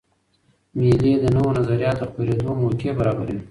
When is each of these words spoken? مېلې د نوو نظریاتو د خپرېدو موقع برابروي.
مېلې 0.79 1.13
د 1.19 1.25
نوو 1.35 1.49
نظریاتو 1.59 2.03
د 2.07 2.09
خپرېدو 2.09 2.49
موقع 2.61 2.91
برابروي. 2.99 3.39